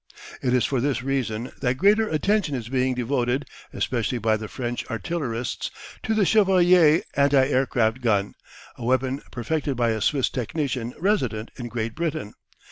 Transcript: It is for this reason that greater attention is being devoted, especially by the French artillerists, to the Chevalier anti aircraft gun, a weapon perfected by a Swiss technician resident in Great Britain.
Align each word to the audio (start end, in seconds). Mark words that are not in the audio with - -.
It 0.41 0.55
is 0.55 0.65
for 0.65 0.81
this 0.81 1.03
reason 1.03 1.51
that 1.59 1.75
greater 1.77 2.09
attention 2.09 2.55
is 2.55 2.69
being 2.69 2.95
devoted, 2.95 3.47
especially 3.71 4.17
by 4.17 4.35
the 4.35 4.47
French 4.47 4.83
artillerists, 4.89 5.69
to 6.01 6.15
the 6.15 6.25
Chevalier 6.25 7.03
anti 7.13 7.45
aircraft 7.47 8.01
gun, 8.01 8.33
a 8.77 8.83
weapon 8.83 9.21
perfected 9.29 9.77
by 9.77 9.91
a 9.91 10.01
Swiss 10.01 10.31
technician 10.31 10.95
resident 10.97 11.51
in 11.55 11.67
Great 11.67 11.93
Britain. 11.93 12.33